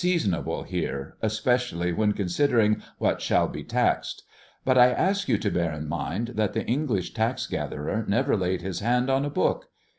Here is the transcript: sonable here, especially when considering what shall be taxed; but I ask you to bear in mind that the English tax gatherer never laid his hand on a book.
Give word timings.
sonable 0.03 0.65
here, 0.65 1.15
especially 1.21 1.91
when 1.93 2.11
considering 2.11 2.81
what 2.97 3.21
shall 3.21 3.47
be 3.47 3.63
taxed; 3.63 4.23
but 4.65 4.75
I 4.75 4.87
ask 4.89 5.29
you 5.29 5.37
to 5.37 5.51
bear 5.51 5.71
in 5.73 5.87
mind 5.87 6.29
that 6.29 6.53
the 6.53 6.65
English 6.65 7.13
tax 7.13 7.45
gatherer 7.45 8.03
never 8.07 8.35
laid 8.35 8.63
his 8.63 8.79
hand 8.79 9.11
on 9.11 9.25
a 9.25 9.29
book. 9.29 9.67